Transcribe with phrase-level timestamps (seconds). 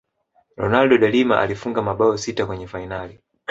[0.57, 3.19] ronaldo de Lima alifunga mabao sita kwenye fainali